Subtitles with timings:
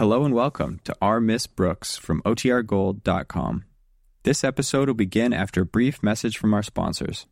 [0.00, 3.64] Hello and welcome to Our Miss Brooks from OTRGold.com.
[4.22, 7.26] This episode will begin after a brief message from our sponsors.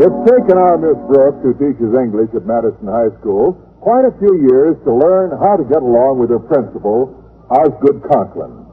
[0.00, 4.40] It's taken our Miss Brooks, who teaches English at Madison High School, quite a few
[4.48, 7.12] years to learn how to get along with her principal,
[7.52, 8.64] Osgood Conklin.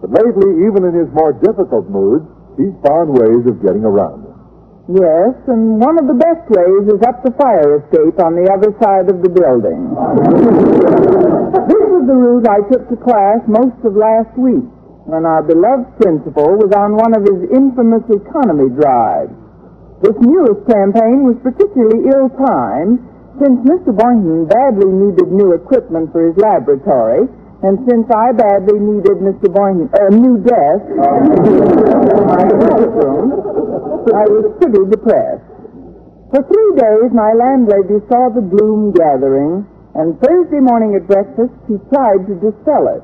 [0.00, 2.24] But lately, even in his more difficult moods,
[2.56, 4.27] he's found ways of getting around.
[4.88, 8.72] Yes, and one of the best ways is up the fire escape on the other
[8.80, 9.84] side of the building.
[11.68, 14.64] this was the route I took to class most of last week
[15.04, 19.36] when our beloved principal was on one of his infamous economy drives.
[20.00, 23.04] This newest campaign was particularly ill-timed
[23.44, 23.92] since Mr.
[23.92, 27.28] Boynton badly needed new equipment for his laboratory
[27.60, 29.52] and since I badly needed Mr.
[29.52, 30.88] Boynton a new desk
[34.14, 35.44] I was pretty depressed.
[36.32, 39.64] For three days, my landlady saw the gloom gathering,
[39.96, 43.02] and Thursday morning at breakfast, she tried to dispel it.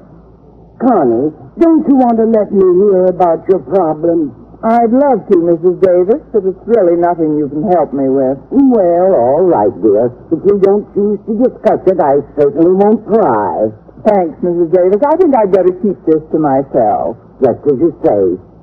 [0.82, 4.34] Connie, don't you want to let me hear about your problem?
[4.64, 5.76] I'd love to, Mrs.
[5.84, 8.40] Davis, but it's really nothing you can help me with.
[8.48, 10.08] Well, all right, dear.
[10.32, 13.68] If you don't choose to discuss it, I certainly won't pry.
[14.08, 14.72] Thanks, Mrs.
[14.72, 15.00] Davis.
[15.04, 17.16] I think I'd better keep this to myself.
[17.44, 18.53] Just as you say.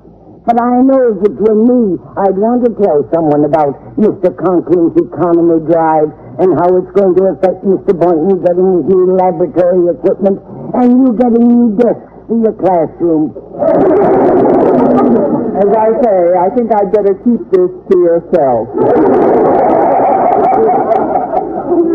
[0.42, 4.34] But I know if it were me, I'd want to tell someone about Mr.
[4.34, 6.10] Conklin's economy drive
[6.42, 7.94] and how it's going to affect Mr.
[7.94, 10.42] Boynton getting his new laboratory equipment
[10.74, 13.30] and you getting new desks for your classroom.
[15.62, 18.66] As I say, I think I'd better keep this to yourself.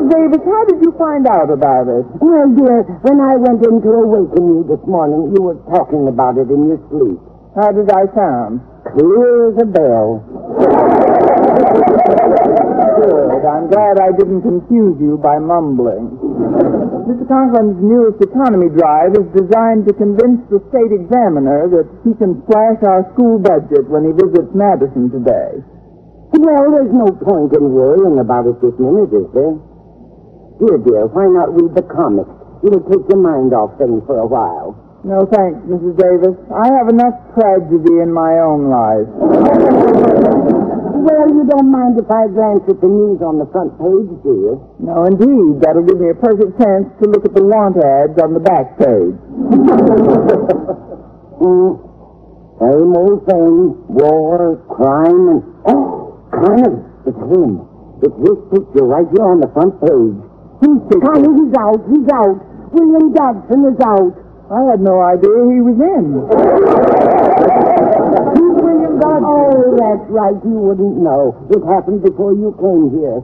[0.08, 2.08] Davis, how did you find out about it?
[2.24, 6.40] Well, dear, when I went in to awaken you this morning, you were talking about
[6.40, 7.20] it in your sleep.
[7.58, 8.62] How did I sound?
[8.94, 10.22] Clear as a bell.
[13.02, 13.42] Good.
[13.50, 16.22] I'm glad I didn't confuse you by mumbling.
[17.10, 17.26] Mr.
[17.26, 22.78] Conklin's newest economy drive is designed to convince the state examiner that he can slash
[22.86, 25.58] our school budget when he visits Madison today.
[26.38, 29.58] Well, there's no point in worrying about it this minute, is there?
[30.62, 32.30] Dear, dear, why not read the comics?
[32.62, 34.87] It'll take your mind off things for a while.
[35.08, 35.96] No, thanks, Mrs.
[35.96, 36.36] Davis.
[36.52, 39.08] I have enough tragedy in my own life.
[41.08, 44.34] Well, you don't mind if I glance at the news on the front page, do
[44.44, 44.60] you?
[44.84, 45.64] No, indeed.
[45.64, 48.76] That'll give me a perfect chance to look at the want ads on the back
[48.76, 49.16] page.
[51.40, 51.72] mm,
[52.60, 53.80] same old thing.
[53.88, 55.40] War, crime, and...
[55.72, 56.20] Oh!
[56.28, 56.76] Connie,
[57.08, 57.64] it's him.
[58.04, 60.20] It's his picture right here on the front page.
[60.60, 61.00] Picture?
[61.08, 61.80] Connie, he's out.
[61.88, 62.36] He's out.
[62.76, 64.27] William Dodson is out.
[64.48, 66.24] I had no idea he was in.
[68.64, 69.28] William Dodson?
[69.28, 70.40] Oh, that's right.
[70.44, 71.36] You wouldn't know.
[71.52, 73.20] It happened before you came here.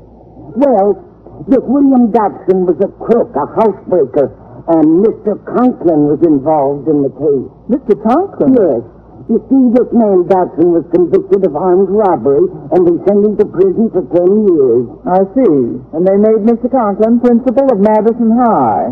[0.60, 1.00] Well,
[1.48, 4.36] this William Dodson was a crook, a housebreaker,
[4.68, 5.40] and Mr.
[5.48, 7.50] Conklin was involved in the case.
[7.72, 7.96] Mr.
[8.04, 8.54] Conklin?
[8.60, 8.84] Yes.
[9.32, 12.44] You see, this man Dodson was convicted of armed robbery,
[12.76, 14.84] and they sent him to prison for ten years.
[15.08, 15.80] I see.
[15.96, 16.68] And they made Mr.
[16.68, 18.92] Conklin principal of Madison High.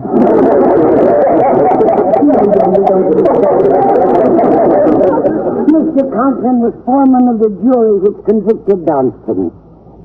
[5.68, 6.04] Mr.
[6.16, 9.52] Conklin was foreman of the jury which convicted Dodson.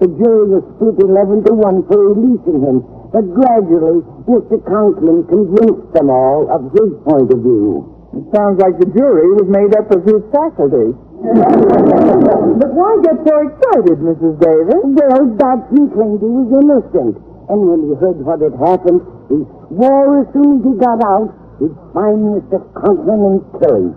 [0.02, 2.82] The jury was split 11 to 1 for releasing him,
[3.14, 4.58] but gradually Mr.
[4.66, 7.95] Conklin convinced them all of his point of view.
[8.16, 10.96] It sounds like the jury was made up of his faculty.
[12.56, 14.40] but why get so excited, Mrs.
[14.40, 14.80] Davis?
[14.88, 17.20] Well, Dodson claimed he was innocent.
[17.52, 21.28] And when he heard what had happened, he swore as soon as he got out,
[21.60, 22.56] he'd find Mr.
[22.72, 23.92] Conklin and kill him.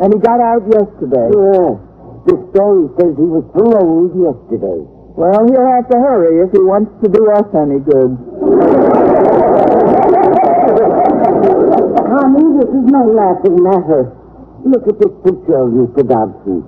[0.00, 1.28] And he got out yesterday?
[1.28, 1.76] Yeah.
[2.24, 4.80] The story says he was paroled yesterday.
[5.12, 8.16] Well, he'll have to hurry if he wants to do us any good.
[12.18, 14.10] Connie, this is no laughing matter.
[14.66, 16.02] Look at this picture of Mr.
[16.02, 16.66] Dodson.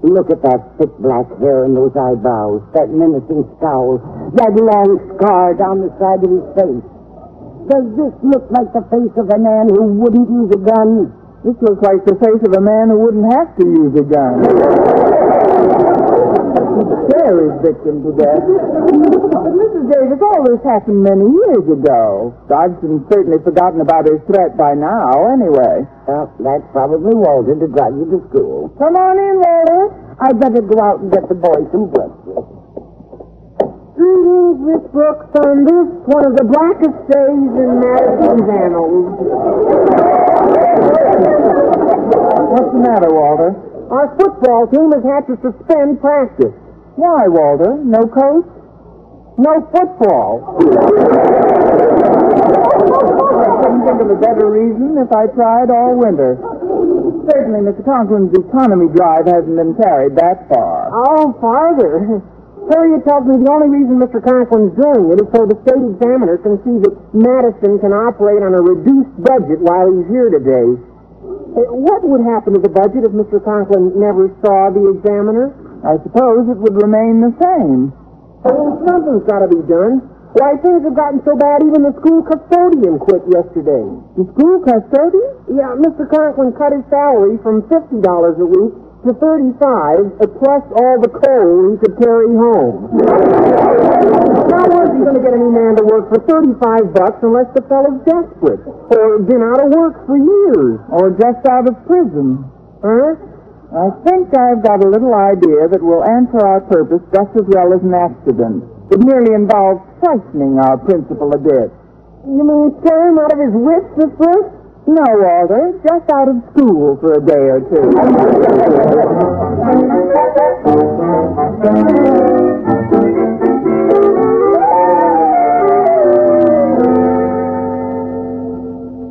[0.00, 4.00] Look at that thick black hair and those eyebrows, that menacing scowl,
[4.32, 6.88] that long scar down the side of his face.
[7.68, 11.12] Does this look like the face of a man who wouldn't use a gun?
[11.44, 14.40] This looks like the face of a man who wouldn't have to use a gun.
[17.22, 18.42] His victim to death.
[18.42, 19.84] But Mrs.
[19.94, 22.34] Davis, all this happened many years ago.
[22.50, 25.86] Dodson's certainly forgotten about his threat by now, anyway.
[26.10, 28.74] Well, that's probably Walter to drive you to school.
[28.74, 29.82] Come on in, Walter.
[30.18, 32.42] I'd better go out and get the boys some breakfast.
[33.94, 39.14] Greetings, Miss Brooks, on this, one of the blackest days in Madison's annals.
[42.50, 43.54] What's the matter, Walter?
[43.94, 46.56] Our football team has had to suspend practice.
[46.96, 47.76] Why, Walter?
[47.82, 48.46] No coach?
[49.38, 50.60] No football.
[52.22, 56.36] I couldn't think of a better reason if I tried all winter.
[57.32, 57.82] Certainly, Mr.
[57.86, 60.90] Conklin's economy drive hasn't been carried that far.
[60.92, 62.20] Oh, farther.
[62.70, 64.22] Harriet tells me the only reason Mr.
[64.22, 68.54] Conklin's doing it is so the state examiner can see that Madison can operate on
[68.54, 70.76] a reduced budget while he's here today.
[70.76, 73.42] Uh, What would happen to the budget if Mr.
[73.42, 75.50] Conklin never saw the examiner?
[75.82, 77.90] I suppose it would remain the same.
[78.46, 80.02] Well, something's got to be done.
[80.32, 83.84] Why, things have gotten so bad even the school custodian quit yesterday.
[84.16, 85.28] The school custodian?
[85.52, 86.08] Yeah, Mr.
[86.08, 88.72] Conklin cut his salary from $50 a week
[89.04, 92.96] to 35 uh, plus all the coal he could carry home.
[94.54, 97.66] How was he going to get any man to work for 35 bucks unless the
[97.68, 98.62] fellow's desperate
[98.94, 100.78] or been out of work for years?
[100.94, 102.46] Or just out of prison?
[102.80, 103.31] Huh?
[103.72, 107.72] I think I've got a little idea that will answer our purpose just as well
[107.72, 108.68] as an accident.
[108.92, 111.72] It merely involves frightening our principal a bit.
[112.28, 114.52] You mean scare him out of his wits, Miss Brooks?
[114.84, 117.88] No, Walter, just out of school for a day or two.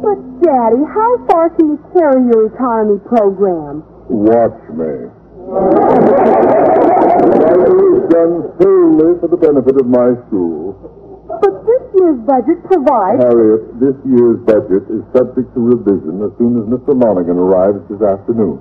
[0.06, 3.84] But, Daddy, how far can you carry your economy program?
[4.12, 5.08] Watch me.
[5.08, 5.64] It
[7.80, 10.76] is done solely for the benefit of my school.
[11.32, 13.24] But this year's budget provides...
[13.24, 16.92] Harriet, this year's budget is subject to revision as soon as Mr.
[16.92, 18.60] Monaghan arrives this afternoon.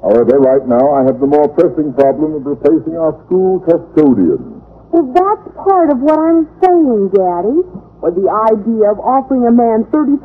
[0.00, 4.63] However, right now I have the more pressing problem of replacing our school custodian.
[4.94, 7.66] Well, that's part of what I'm saying, Daddy.
[7.98, 10.22] Or the idea of offering a man $35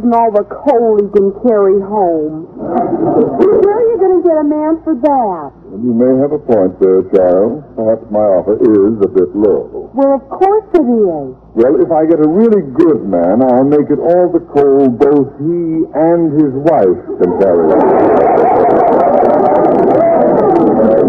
[0.00, 2.48] and all the coal he can carry home.
[2.48, 5.52] Where are you going to get a man for that?
[5.84, 7.60] You may have a point there, child.
[7.76, 9.92] Perhaps my offer is a bit low.
[9.92, 11.36] Well, of course it is.
[11.60, 15.28] Well, if I get a really good man, I'll make it all the coal both
[15.44, 17.68] he and his wife can carry.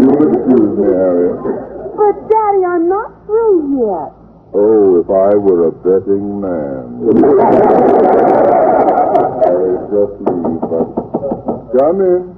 [0.02, 1.51] You'll excuse me, Harriet.
[2.72, 4.12] But, Daddy, I'm not through yet.
[4.54, 7.04] Oh, if I were a betting man.
[9.44, 10.88] Harriet, just leave, but
[11.76, 12.32] come in.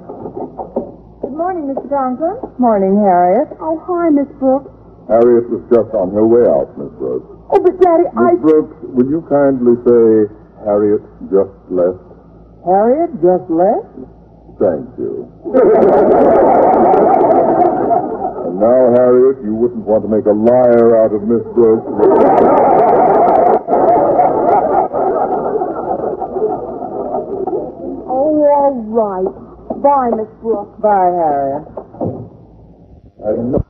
[1.22, 1.88] Good morning, Mr.
[1.88, 2.38] Conklin.
[2.58, 3.48] Morning, Harriet.
[3.60, 4.70] Oh, hi, Miss Brooks.
[5.08, 7.26] Harriet was just on her way out, Miss Brooks.
[7.50, 8.32] Oh, but, Daddy, I...
[8.32, 10.31] Miss Brooks, will you kindly say
[10.64, 12.02] Harriet just left?
[12.64, 13.90] Harriet just left?
[14.58, 15.31] Thank you.
[18.64, 21.84] and now, Harriet, you wouldn't want to make a liar out of Miss Brooks.
[28.06, 29.82] Oh, all right.
[29.82, 30.81] Bye, Miss Brooks.
[30.81, 31.64] Bye, Harriet.
[33.20, 33.61] I know.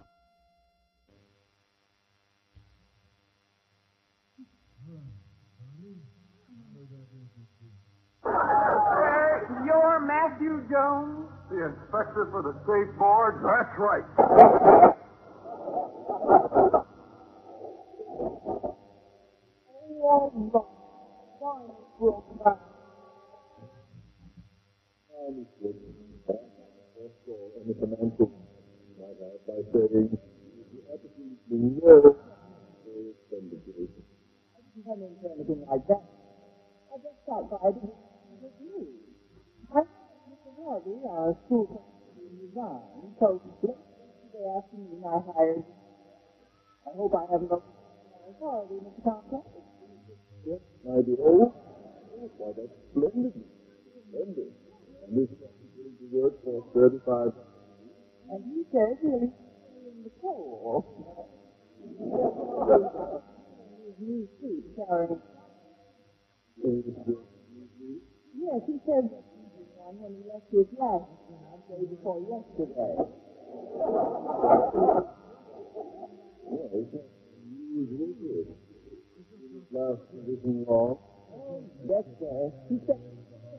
[9.67, 11.24] You're Matthew Jones?
[11.55, 13.37] The inspector for the state board?
[13.47, 14.05] That's right.
[31.51, 31.71] In
[35.23, 36.03] for anything like that.
[36.93, 37.19] I just.
[37.29, 38.04] I
[40.65, 40.71] Mr.
[40.71, 41.85] Harvey, our school
[42.17, 45.65] resigned, so yesterday afternoon I hired.
[46.87, 47.61] I hope I have no
[48.31, 49.05] authority, Mr.
[49.05, 49.43] Thompson.
[50.47, 51.17] Yes, my dear.
[51.21, 51.53] Oh,
[52.39, 53.45] why, that's splendid.
[54.09, 54.53] Splendid.
[55.07, 55.39] And this is
[55.77, 57.33] going to work for 35
[58.31, 59.29] And he says he'll be
[59.89, 60.85] in the coal.
[68.35, 69.11] Yes, he said
[69.85, 72.97] one when he left his last job day before yesterday.
[79.73, 80.97] last position long.
[81.85, 82.53] Yes, sir.
[82.71, 83.01] He spent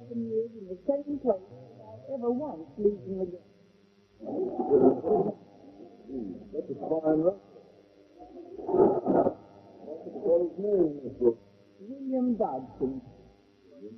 [0.09, 3.53] seven years in the same place without ever once leaving the game.
[6.53, 7.37] That's a fine record.
[10.25, 11.37] What is his name, Miss Brooks?
[11.79, 13.01] William Dodson.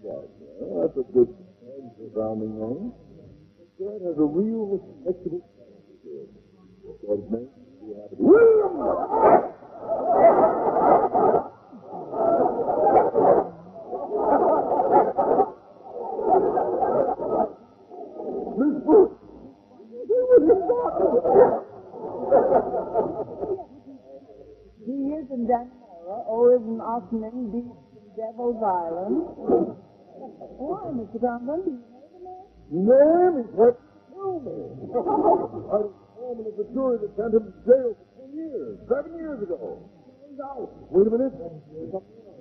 [0.03, 1.46] Well, that's a good
[2.15, 2.93] sounding name.
[3.79, 5.41] Dad has a real respectable.
[7.01, 7.49] What his name?
[8.17, 8.73] William!
[18.57, 19.21] Miss Brooks!
[24.85, 27.77] He is in Dannemora, or is in Ossining Beach
[28.15, 29.77] Devil's Island.
[30.37, 31.17] Why, Mr.
[31.19, 31.81] Conklin?
[32.69, 32.93] You know
[33.27, 33.33] him?
[33.41, 33.79] He's what
[34.13, 34.53] killed me.
[34.93, 39.11] I was foreman of the jury that sent him to jail for ten years, seven
[39.17, 39.81] years ago.
[40.29, 40.69] He's out.
[40.91, 41.33] Wait a minute.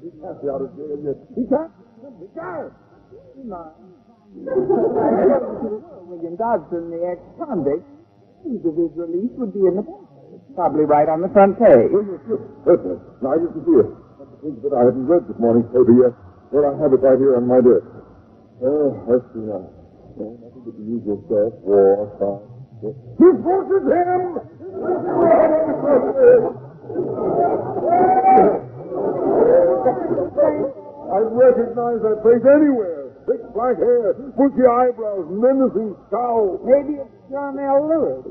[0.02, 1.16] He can't be out of jail yet.
[1.32, 1.72] He can't.
[2.20, 2.72] He can't.
[6.06, 7.86] William Dodson, the ex-convict,
[8.44, 10.04] news of his release would be in the paper.
[10.54, 11.92] Probably right on the front page.
[12.66, 13.88] Listen, now listen to it.
[14.18, 16.12] That's the thing that I haven't read this morning's paper yet.
[16.12, 17.86] Uh, Well, I have it right here on my desk.
[18.62, 19.68] Oh, now.
[20.16, 21.52] Oh, nothing but the usual stuff.
[21.60, 22.56] War, crime.
[23.18, 24.40] Who forces him!
[31.06, 33.10] I recognize that face anywhere.
[33.26, 36.60] Thick black hair, bushy eyebrows, menacing scowl.
[36.62, 37.88] Maybe it's John L.
[37.90, 38.22] Lewis.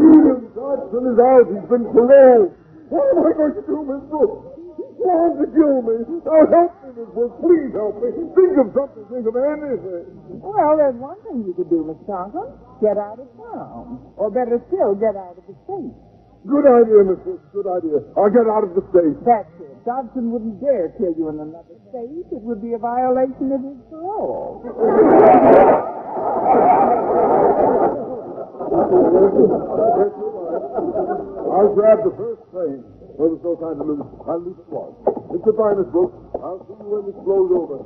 [0.00, 1.46] William Dodson is out.
[1.48, 2.52] He's been paroled.
[2.92, 4.60] What am I going to do, Miss Brooks?
[5.04, 5.96] Trying to kill me.
[6.24, 7.36] Now help me, Miss Brooks.
[7.44, 8.08] Please help me.
[8.36, 9.04] Think of something.
[9.12, 10.04] Think of anything.
[10.40, 12.48] Well, there's one thing you could do, Miss Conklin.
[12.80, 14.00] Get out of town.
[14.16, 15.92] Or better still, get out of the state.
[16.44, 17.44] Good idea, Miss Brooks.
[17.56, 18.00] Good idea.
[18.16, 19.16] I'll get out of the state.
[19.24, 19.72] That's it.
[19.84, 22.24] Dodson wouldn't dare kill you in another state.
[22.32, 24.64] It would be a violation of his parole.
[31.54, 32.82] I'll grab the first train.
[33.14, 34.02] Well, there's no time to lose.
[34.26, 34.98] I'll leave at once.
[35.30, 36.18] It's goodbye, Miss Brooks.
[36.42, 37.78] I'll see you when this blows over.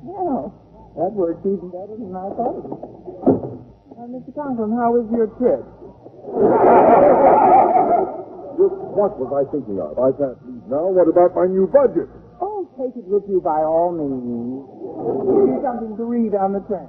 [0.00, 0.48] Well,
[0.96, 2.80] that worked even better than I thought it would.
[4.10, 4.32] Mr.
[4.32, 5.60] Conklin, how was your trip?
[8.60, 9.96] Just what was I thinking of?
[10.00, 10.88] I can't leave now.
[10.92, 12.08] What about my new budget?
[12.40, 14.64] Oh, take it with you by all means.
[15.28, 16.88] Give you something to read on the train.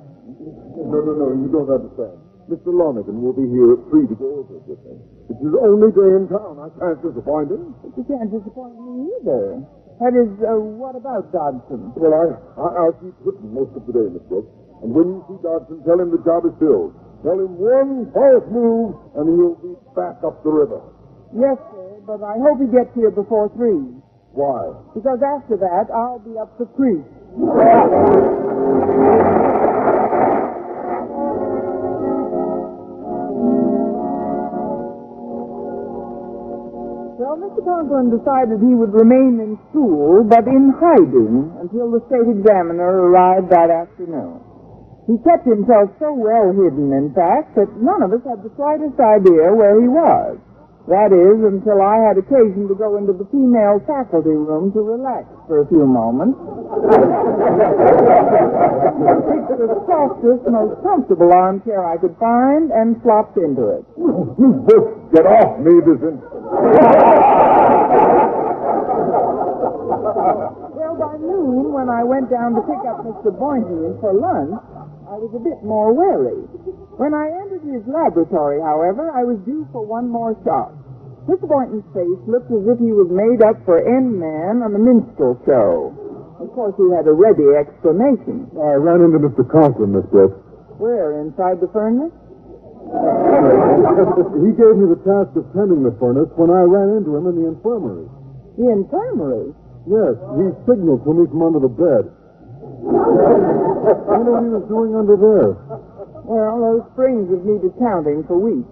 [0.88, 2.18] No, no, no, you don't understand.
[2.50, 2.72] Mr.
[2.76, 4.96] Lonergan will be here at three to go over it with me.
[5.30, 6.58] It's his only day in town.
[6.58, 7.76] I can't disappoint him.
[7.84, 9.62] But you can't disappoint me either.
[10.02, 11.94] That is, uh, what about Dodson?
[11.94, 12.26] Well, I,
[12.58, 14.50] I, I'll keep written most of the day, Miss Brooks.
[14.82, 16.98] And when you see Dodson, tell him the job is filled.
[17.22, 20.82] Tell him one false move, and he'll be back up the river.
[21.38, 23.94] Yes, sir, but I hope he gets here before three.
[24.34, 24.74] Why?
[24.98, 27.06] Because after that, I'll be up the creek.
[37.32, 37.64] Well, Mr.
[37.64, 43.48] Conklin decided he would remain in school, but in hiding until the state examiner arrived
[43.56, 44.44] that afternoon.
[45.08, 49.00] He kept himself so well hidden, in fact, that none of us had the slightest
[49.00, 50.44] idea where he was.
[50.90, 55.30] That is, until I had occasion to go into the female faculty room to relax
[55.46, 56.40] for a few moments.
[56.42, 56.44] I
[59.30, 63.86] picked the softest, most comfortable armchair I could find and flopped into it.
[63.96, 66.26] You both get off me this instant.
[70.82, 73.30] Well, by noon, when I went down to pick up Mr.
[73.38, 74.58] Boynton for lunch,
[75.08, 76.42] I was a bit more wary.
[77.02, 80.70] When I entered his laboratory, however, I was due for one more shot.
[81.26, 81.50] Mr.
[81.50, 85.34] Boynton's face looked as if he was made up for End Man on the minstrel
[85.42, 85.98] show.
[86.38, 88.46] Of course, he had a ready explanation.
[88.54, 89.42] Uh, I ran into Mr.
[89.42, 90.38] Conklin, Miss Brooks.
[90.78, 92.14] Where, inside the furnace?
[94.38, 97.34] he gave me the task of tending the furnace when I ran into him in
[97.34, 98.06] the infirmary.
[98.62, 99.50] The infirmary.
[99.90, 102.14] Yes, he signaled to me from under the bed.
[102.82, 105.58] I know what he was doing under there.
[106.24, 108.70] Well, those springs have needed counting for weeks.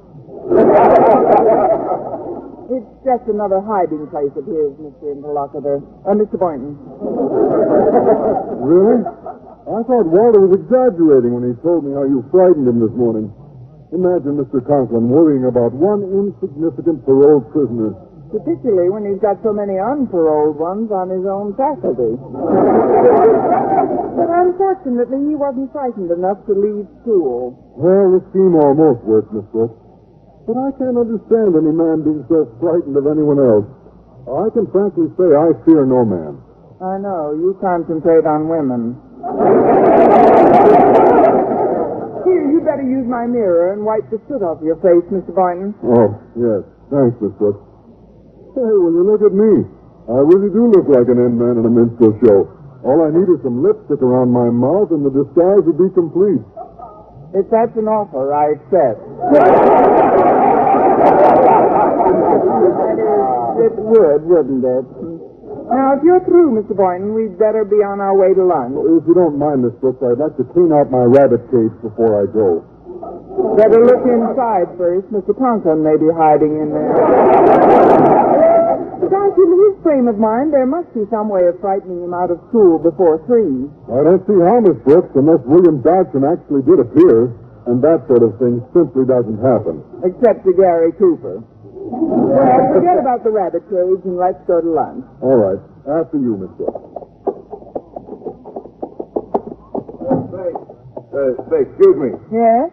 [2.69, 5.09] It's just another hiding place of his, Mr.
[5.09, 5.81] Interlocutor.
[6.05, 6.37] Uh, Mr.
[6.37, 6.77] Boynton.
[8.59, 9.01] Really?
[9.01, 13.33] I thought Walter was exaggerating when he told me how you frightened him this morning.
[13.89, 14.61] Imagine Mr.
[14.61, 17.97] Conklin worrying about one insignificant paroled prisoner.
[18.29, 22.13] Particularly when he's got so many unparoled ones on his own faculty.
[24.17, 27.57] but unfortunately, he wasn't frightened enough to leave school.
[27.73, 29.73] Well, the scheme almost worked, Miss Brooks.
[30.45, 33.65] But I can't understand any man being so frightened of anyone else.
[34.29, 36.37] I can frankly say I fear no man.
[36.81, 38.93] I know, you concentrate on women.
[42.25, 45.33] Here, you better use my mirror and wipe the soot off your face, Mr.
[45.33, 45.73] Boynton.
[45.81, 46.61] Oh, yes.
[46.93, 47.61] Thanks, Miss Brooks.
[48.55, 49.63] Hey, when you look at me,
[50.09, 52.49] I really do look like an end man in a minstrel show.
[52.83, 56.41] All I need is some lipstick around my mouth, and the disguise would be complete.
[57.37, 58.99] If that's an offer, I accept.
[63.59, 64.85] it would, wouldn't it?
[65.69, 66.73] Now, if you're through, Mr.
[66.73, 68.73] Boynton, we'd better be on our way to lunch.
[68.73, 72.17] If you don't mind, Miss Brooks, I'd like to clean out my rabbit cage before
[72.17, 72.65] I go.
[73.55, 75.05] Better look inside first.
[75.13, 75.37] Mr.
[75.37, 78.18] Conklin may be hiding in there.
[79.07, 82.43] Conklin, his frame of mind, there must be some way of frightening him out of
[82.51, 83.71] school before three.
[83.87, 87.31] I don't see how, Miss Brooks, unless William Dodson actually did appear.
[87.67, 89.83] And that sort of thing simply doesn't happen.
[90.01, 91.37] Except to Gary Cooper.
[91.39, 95.05] Well, forget about the rabbit cage and let's go to lunch.
[95.21, 95.61] All right.
[95.85, 96.81] After you, Miss Brooks.
[101.09, 102.09] Uh, say, excuse me.
[102.31, 102.69] Yes?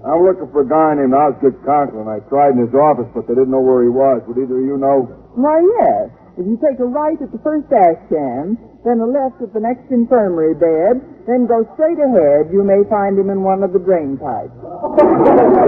[0.00, 2.08] I'm looking for a guy named Osgood Conklin.
[2.08, 4.24] I tried in his office, but they didn't know where he was.
[4.24, 5.04] Would either of you know?
[5.36, 6.08] Why, yes.
[6.40, 9.60] If you take a right at the first ash can, then a left at the
[9.60, 13.82] next infirmary bed, then go straight ahead, you may find him in one of the
[13.82, 14.56] drain pipes.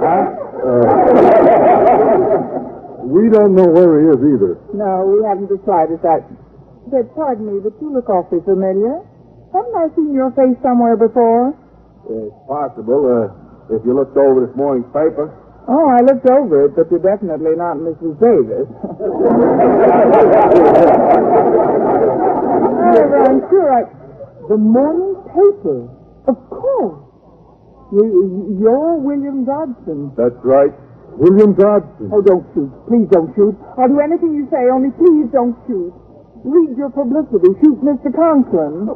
[0.00, 0.24] Huh?
[0.64, 0.80] Uh,
[3.04, 4.56] we don't know where he is either.
[4.72, 6.24] No, we haven't decided that.
[6.88, 9.04] But pardon me, but you look awfully familiar.
[9.52, 11.54] Haven't I seen your face somewhere before?
[12.08, 13.02] It's possible.
[13.06, 15.30] Uh, if you looked over this morning's paper.
[15.68, 18.18] Oh, I looked over it, but you're definitely not Mrs.
[18.18, 18.66] Davis.
[22.90, 23.82] However, I'm sure I...
[24.48, 25.86] The morning paper.
[26.26, 26.98] Of course.
[27.92, 30.10] You, you're William Dodson.
[30.16, 30.74] That's right.
[31.18, 32.10] William Dodson.
[32.12, 32.70] Oh, don't shoot.
[32.88, 33.54] Please don't shoot.
[33.78, 35.92] I'll do anything you say, only please don't shoot.
[36.44, 37.52] Read your publicity.
[37.60, 38.08] Shoot Mr.
[38.14, 38.88] Conklin.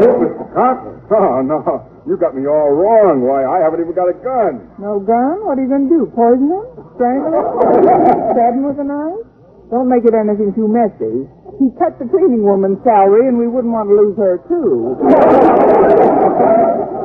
[0.00, 0.54] Mr.
[0.54, 0.96] Conklin?
[1.10, 1.58] Oh, no.
[2.06, 3.20] You got me all wrong.
[3.26, 4.64] Why, I haven't even got a gun.
[4.80, 5.44] No gun?
[5.44, 6.02] What are you going to do?
[6.16, 6.64] Poison him?
[6.96, 7.44] Strangle him?
[8.32, 9.26] Stab him with a knife?
[9.68, 11.28] Don't make it anything too messy.
[11.60, 14.96] He cut the cleaning woman's salary, and we wouldn't want to lose her, too.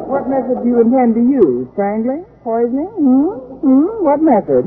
[0.08, 1.68] what method do you intend to use?
[1.76, 2.24] Strangling?
[2.42, 2.90] Poisoning?
[2.96, 3.60] Hmm?
[3.60, 3.90] Hmm?
[4.02, 4.64] What method?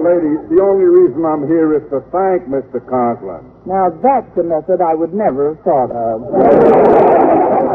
[0.00, 2.80] Lady, the only reason I'm here is to thank Mr.
[2.88, 3.44] Conklin.
[3.68, 6.24] Now, that's a method I would never have thought of.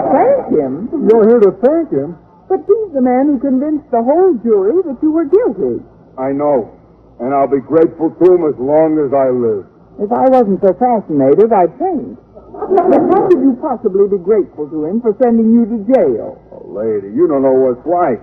[0.09, 0.89] Thank him?
[1.05, 2.17] You're here to thank him.
[2.49, 5.85] But he's the man who convinced the whole jury that you were guilty.
[6.17, 6.73] I know.
[7.21, 9.65] And I'll be grateful to him as long as I live.
[10.01, 12.17] If I wasn't so fascinated, I'd faint.
[12.51, 16.41] But how could you possibly be grateful to him for sending you to jail?
[16.51, 18.21] Oh, lady, you don't know what it's like.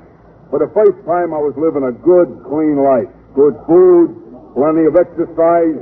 [0.51, 3.09] For the first time, I was living a good, clean life.
[3.35, 4.13] Good food,
[4.55, 5.81] plenty of exercise.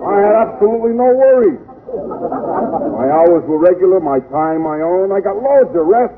[0.00, 1.60] I had absolutely no worries.
[2.96, 5.12] My hours were regular, my time my own.
[5.12, 6.16] I got loads of rest.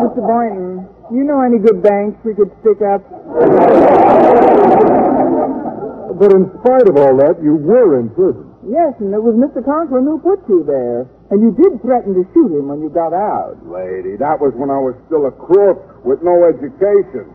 [0.00, 0.22] Mr.
[0.24, 3.04] Boynton, you know any good banks we could stick up?
[6.16, 8.48] But in spite of all that, you were in prison.
[8.68, 9.64] Yes, and it was Mr.
[9.64, 11.10] Conklin who put you there.
[11.34, 13.58] And you did threaten to shoot him when you got out.
[13.66, 17.26] Lady, that was when I was still a crook with no education.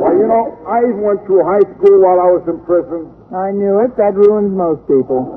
[0.00, 3.12] Why, you know, I even went through high school while I was in prison.
[3.28, 3.92] I knew it.
[4.00, 5.28] That ruins most people.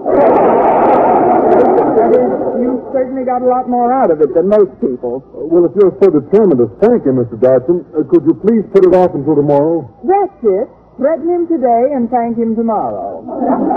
[1.97, 2.29] That is,
[2.63, 5.23] you certainly got a lot more out of it than most people.
[5.35, 7.35] Well, if you're so determined to thank him, Mr.
[7.39, 9.83] Dodson, uh, could you please put it off until tomorrow?
[10.07, 10.67] That's it.
[10.97, 13.21] Threaten him today and thank him tomorrow.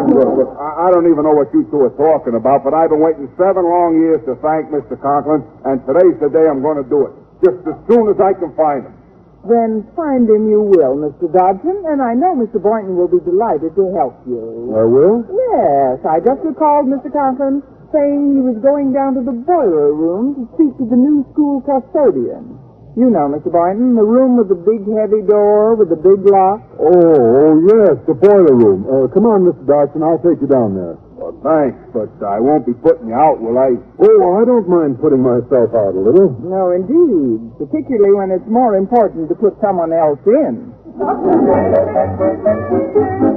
[0.09, 2.89] Look, look, I, I don't even know what you two are talking about, but I've
[2.89, 4.97] been waiting seven long years to thank Mr.
[4.97, 7.15] Conklin, and today's the day I'm going to do it.
[7.45, 8.97] Just as soon as I can find him.
[9.45, 11.29] Then find him you will, Mr.
[11.33, 12.61] Dodson, and I know Mr.
[12.61, 14.73] Boynton will be delighted to help you.
[14.77, 15.25] I will.
[15.29, 17.09] Yes, I just recalled Mr.
[17.09, 21.25] Conklin saying he was going down to the boiler room to speak to the new
[21.33, 22.60] school custodian.
[22.99, 23.55] You know, Mr.
[23.55, 26.59] Boynton, the room with the big heavy door with the big lock.
[26.75, 28.83] Oh, oh yes, the boiler room.
[28.83, 29.63] Uh, come on, Mr.
[29.63, 30.99] Dodson, I'll take you down there.
[31.15, 33.79] Well, thanks, but I won't be putting you out, will I?
[33.79, 36.35] Oh, I don't mind putting myself out a little.
[36.43, 40.75] No, indeed, particularly when it's more important to put someone else in.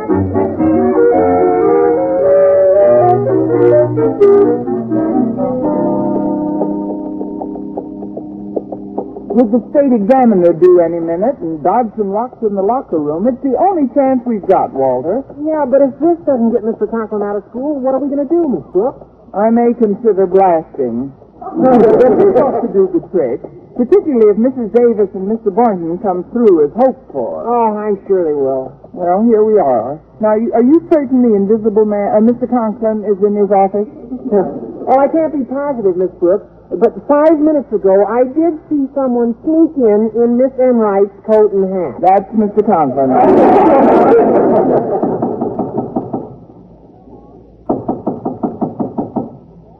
[9.34, 13.42] With the state examiner due any minute and Dodson locked in the locker room, it's
[13.42, 15.26] the only chance we've got, Walter.
[15.42, 16.86] Yeah, but if this doesn't get Mr.
[16.86, 19.02] Conklin out of school, what are we going to do, Miss Brooks?
[19.34, 21.10] I may consider blasting.
[21.44, 23.42] It's ought to do the trick,
[23.76, 24.70] particularly if Mrs.
[24.72, 25.50] Davis and Mr.
[25.50, 27.44] Boynton come through as hoped for.
[27.44, 28.70] Oh, I'm sure they will.
[28.94, 29.98] Well, here we are.
[30.22, 32.46] Now, are you certain the invisible man, uh, Mr.
[32.48, 33.90] Conklin, is in his office?
[34.30, 36.48] Oh, I can't be positive, Miss Brooks,
[36.80, 41.66] but five minutes ago I did see someone sneak in in Miss Enright's coat and
[41.70, 42.02] hat.
[42.02, 42.66] That's Mr.
[42.66, 43.14] Conklin.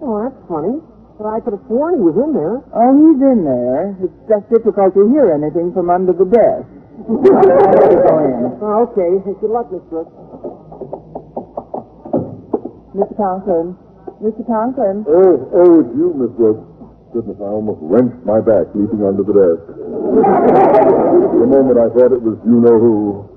[0.04, 0.82] Oh, that's funny.
[1.18, 2.60] But I could have sworn he was in there.
[2.76, 3.96] Oh, he's in there.
[4.04, 6.68] It's just difficult to hear anything from under the desk.
[7.08, 8.60] Go in.
[8.60, 9.22] Oh, okay.
[9.24, 10.12] Good luck, Miss Brooks.
[12.94, 13.16] Mr.
[13.18, 13.74] Conklin,
[14.22, 14.44] Mr.
[14.46, 15.06] Conklin.
[15.08, 16.62] Oh, oh, it's you, Miss Brooks.
[17.14, 19.70] Goodness, I almost wrenched my back leaping under the desk.
[19.70, 23.30] the moment, I thought it was you know who.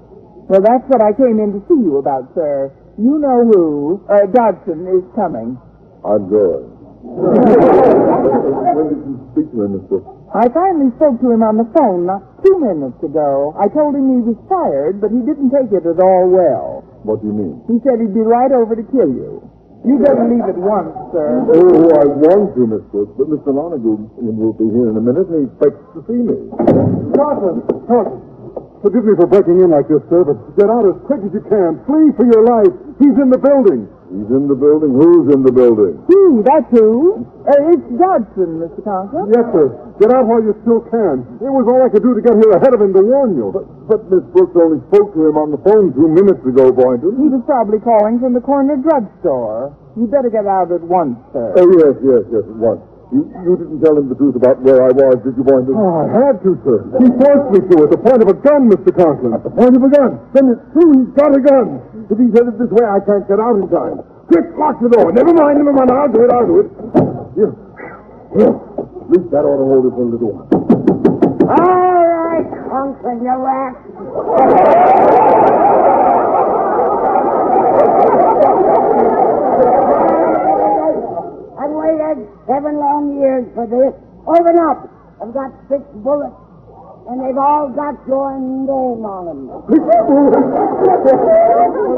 [0.49, 2.73] Well, that's what I came in to see you about, sir.
[2.97, 5.61] You know who, uh, Dodson is coming.
[6.01, 6.73] I'm going.
[8.73, 10.09] when did you speak to him, Brooks?
[10.33, 13.53] I finally spoke to him on the phone not two minutes ago.
[13.61, 16.81] I told him he was fired, but he didn't take it at all well.
[17.05, 17.61] What do you mean?
[17.69, 19.45] He said he'd be right over to kill you.
[19.85, 21.45] You better leave at once, sir.
[21.53, 23.53] Oh, oh I want to, Miss Brooks, but Mr.
[23.53, 26.37] Lonergan will be here in a minute and he expects to see me.
[27.15, 28.23] Conklin, Conklin.
[28.83, 31.43] Forgive me for breaking in like this, sir, but get out as quick as you
[31.49, 31.83] can.
[31.89, 32.75] Flee for your life.
[33.03, 33.91] He's in the building.
[34.07, 34.95] He's in the building.
[34.95, 35.99] Who's in the building?
[36.07, 36.47] Who?
[36.47, 37.27] That's who.
[37.43, 38.79] Uh, it's Dodson, Mr.
[38.87, 39.35] Conklin.
[39.35, 39.67] Yes, sir.
[39.99, 41.27] Get out while you still can.
[41.43, 43.51] It was all I could do to get here ahead of him to warn you.
[43.51, 47.19] But, but Miss Brooks only spoke to him on the phone two minutes ago, Boynton.
[47.19, 49.75] He was probably calling from the corner drugstore.
[49.99, 51.55] You'd better get out at once, sir.
[51.59, 52.83] Oh, yes, yes, yes, at once.
[53.15, 55.79] You, you didn't tell him the truth about where I was, did you, Boynton?
[55.79, 56.83] Oh, I had to, sir.
[56.99, 58.91] He forced me to at the point of a gun, Mr.
[58.91, 59.31] Conklin.
[59.35, 60.19] At the point of a gun.
[60.35, 61.96] Then it's true he's got a gun.
[62.09, 63.99] If he's headed this way, I can't get out in time.
[64.31, 65.11] Quick, lock the door.
[65.13, 65.91] Never mind, never mind.
[65.91, 66.69] I'll do it, I'll do it.
[67.35, 67.53] Here.
[68.39, 68.55] Here.
[68.55, 70.47] At least that ought to hold it for a little while.
[71.47, 73.75] All right, Conklin, you rat.
[81.57, 83.95] I've waited seven long years for this.
[84.29, 84.91] Open up.
[85.23, 86.37] I've got six bullets,
[87.07, 89.41] and they've all got your name on them.
[89.47, 89.63] Well,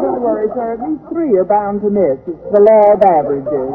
[0.05, 0.77] don't worry, sir.
[0.85, 2.21] These three are bound to miss.
[2.29, 3.68] It's the law of averages.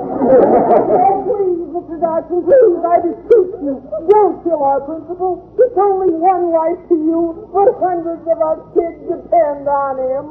[1.25, 1.97] Please, Mr.
[1.97, 3.81] Dodson, please, I beseech you,
[4.13, 5.41] don't kill our principal.
[5.57, 10.25] It's only one life to you, but hundreds of our kids depend on him.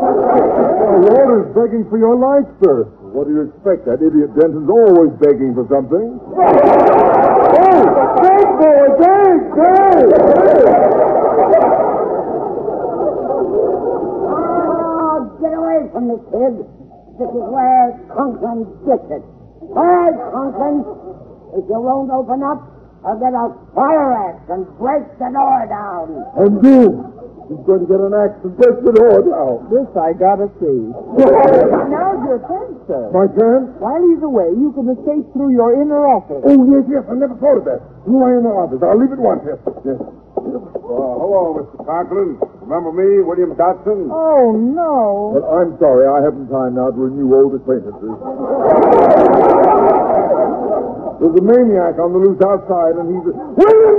[0.00, 2.84] Oh, Walter's begging for your life, sir.
[3.12, 3.84] What do you expect?
[3.84, 6.20] That idiot Denton's always begging for something.
[7.78, 9.68] Boy.
[14.30, 16.54] Oh, get away from me, kid.
[17.18, 19.22] This is where Conklin gets it.
[19.74, 20.84] Right, Conklin.
[21.54, 22.62] If you won't open up,
[23.06, 26.22] I'll get a fire axe and break the door down.
[26.36, 27.17] And then
[27.48, 29.66] he's going to get an axe and break the door down.
[29.72, 30.92] This I gotta see.
[31.92, 33.08] Now's your chance, sir.
[33.10, 33.72] My chance?
[33.80, 36.44] While he's away, you can escape through your inner office.
[36.44, 37.04] Oh, yes, yes.
[37.08, 37.80] I never thought of that.
[38.04, 38.80] You are in the office.
[38.84, 39.42] I'll leave at once.
[39.48, 39.58] Yes.
[39.84, 39.98] yes.
[39.98, 41.84] Uh, hello, Mr.
[41.84, 42.38] Conklin.
[42.64, 44.08] Remember me, William Dodson?
[44.12, 45.36] Oh, no.
[45.36, 46.08] But I'm sorry.
[46.08, 48.12] I haven't time now to renew old acquaintances.
[51.18, 53.26] There's a maniac on the loose outside, and he's...
[53.58, 53.98] William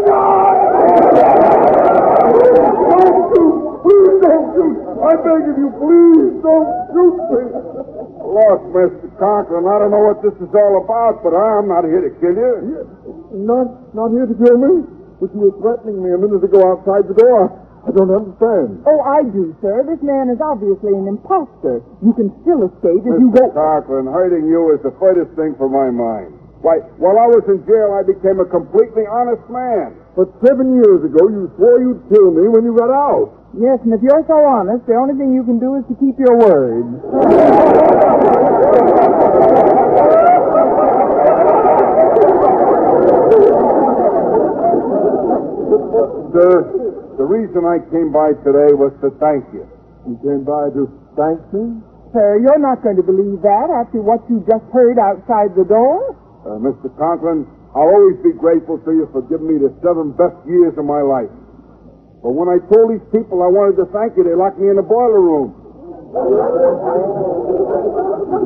[2.30, 3.54] Don't shoot!
[3.82, 4.76] Please don't shoot!
[5.00, 7.44] I beg of you, please don't shoot me!
[8.30, 9.10] Look, Mr.
[9.18, 12.38] Conklin, I don't know what this is all about, but I'm not here to kill
[12.38, 12.86] you.
[13.34, 14.86] Not, not here to kill me?
[15.18, 17.50] But you were threatening me a minute ago outside the door.
[17.84, 18.84] I don't understand.
[18.86, 19.82] Oh, I do, sir.
[19.88, 21.82] This man is obviously an impostor.
[22.06, 23.50] You can still escape if you Mr.
[23.50, 23.56] go.
[23.56, 26.36] Conklin, hurting you is the furthest thing from my mind.
[26.62, 29.96] Why, while I was in jail, I became a completely honest man.
[30.20, 33.32] But seven years ago, you swore you'd kill me when you got out.
[33.56, 36.20] Yes, and if you're so honest, the only thing you can do is to keep
[36.20, 36.84] your word.
[46.36, 46.52] The,
[47.16, 49.64] the reason I came by today was to thank you.
[50.04, 50.84] You came by to
[51.16, 51.80] thank me?
[52.12, 56.12] Sir, you're not going to believe that after what you just heard outside the door.
[56.44, 56.92] Uh, Mr.
[57.00, 60.86] Conklin, I'll always be grateful to you for giving me the seven best years of
[60.86, 61.30] my life.
[62.26, 64.76] But when I told these people I wanted to thank you, they locked me in
[64.76, 65.54] the boiler room.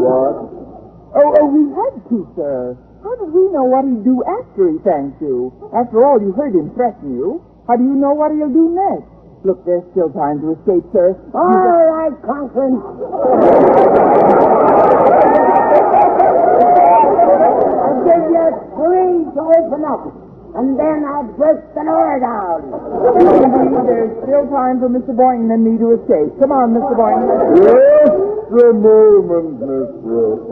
[0.03, 0.35] What?
[1.15, 2.77] Oh, oh, he had to, sir.
[3.03, 5.51] How did we know what he'd do after he thanked you?
[5.75, 7.43] After all, you heard him threaten you.
[7.67, 9.07] How do you know what he'll do next?
[9.43, 11.15] Look, there's still time to escape, sir.
[11.35, 12.79] All right, All Conklin.
[18.13, 18.45] I'll give you
[18.77, 20.05] three to open up,
[20.53, 22.61] and then I'll break the door down.
[23.89, 25.17] There's still time for Mr.
[25.17, 26.29] Boynton and me to escape.
[26.37, 26.93] Come on, Mr.
[26.93, 27.25] Boynton.
[27.57, 30.45] Just a moment, Miss Brooks.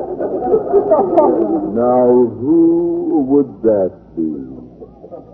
[1.78, 4.58] Now, who would that be?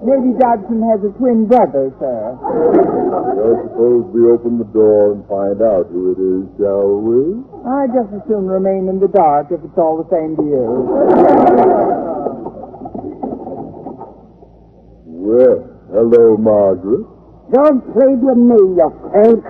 [0.04, 2.38] Maybe Dodson has a twin brother, sir.
[2.38, 7.42] I suppose we open the door and find out who it is, shall we?
[7.66, 12.17] I'd just as soon remain in the dark if it's all the same to you.
[15.28, 15.60] Well,
[15.92, 17.04] hello, Margaret.
[17.52, 19.44] Don't play with me, you pink.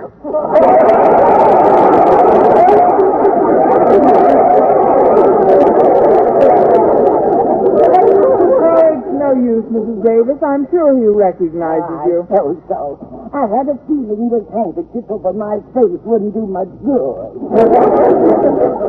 [7.94, 10.02] it's no use, Mrs.
[10.02, 10.42] Davis.
[10.42, 12.26] I'm sure he recognizes you.
[12.26, 12.98] I so.
[13.30, 17.54] I had a feeling this handkerchief over my face wouldn't do much good.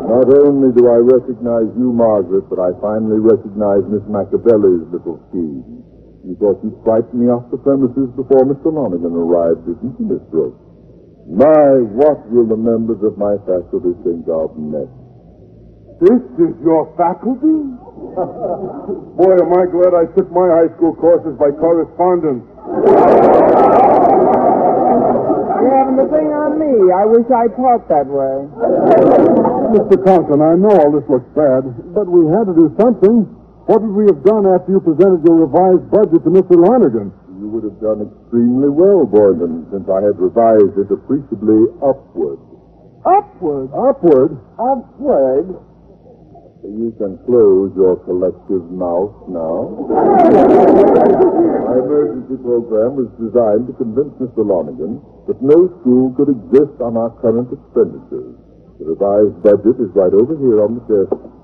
[0.09, 5.78] Not only do I recognize you, Margaret, but I finally recognize Miss Machiavelli's little scheme.
[6.29, 8.69] You thought you'd frighten me off the premises before Mr.
[8.69, 10.61] Lonergan arrived, didn't you, Miss Brooks?
[11.25, 14.93] My, what will the members of my faculty think of next?
[15.97, 17.65] This is your faculty?
[19.17, 22.45] Boy, am I glad I took my high school courses by correspondence.
[25.65, 26.93] You're having the thing on me.
[26.93, 28.45] I wish I taught that way.
[29.73, 29.97] Mr.
[30.05, 31.65] Conklin, I know all this looks bad,
[31.97, 33.38] but we had to do something.
[33.69, 36.57] What would we have done after you presented your revised budget to Mr.
[36.57, 37.13] Lonergan?
[37.37, 42.41] You would have done extremely well, Boynton, since I had revised it appreciably upward.
[43.05, 43.69] Upward.
[43.69, 44.41] Upward?
[44.57, 45.47] Upward.
[46.65, 49.85] You can close your collective mouth now.
[49.85, 54.41] My emergency program was designed to convince Mr.
[54.49, 54.97] Lonergan
[55.29, 58.33] that no school could exist on our current expenditures.
[58.81, 61.38] The revised budget is right over here on the desk.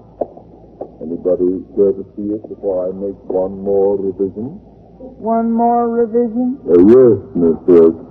[1.05, 4.57] Anybody care to see it before I make one more revision?
[5.21, 6.57] One more revision.
[6.65, 8.01] Uh, yes, Miss Brooks.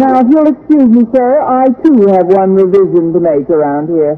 [0.00, 4.16] Now, if you'll excuse me, sir, I too have one revision to make around here.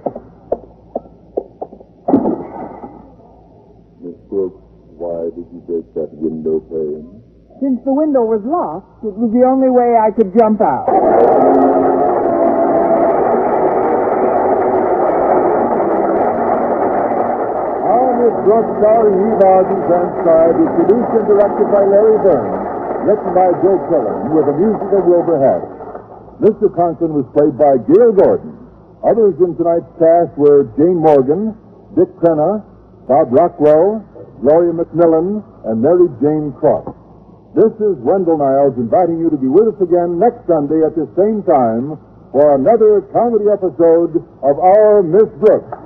[4.06, 4.62] Miss Brooks,
[4.94, 7.26] why did you break that window pane?
[7.58, 11.95] Since the window was locked, it was the only way I could jump out.
[18.26, 22.58] Miss Brooks, starring Eve Arden, transcribed, is produced and directed by Larry Berns,
[23.06, 25.70] written by Joe Quillan, with the music of Wilbur Hatch.
[26.42, 26.66] Mr.
[26.74, 28.50] Conklin was played by Gale Gordon.
[29.06, 31.54] Others in tonight's cast were Jane Morgan,
[31.94, 32.66] Dick Crenna,
[33.06, 34.02] Bob Rockwell,
[34.42, 36.98] Gloria McMillan, and Mary Jane Croft.
[37.54, 41.06] This is Wendell Niles inviting you to be with us again next Sunday at the
[41.14, 41.94] same time
[42.34, 45.85] for another comedy episode of Our Miss Brooks.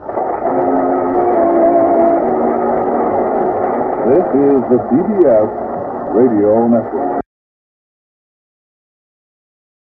[4.33, 5.51] Is the CBS
[6.15, 7.10] Radio Network.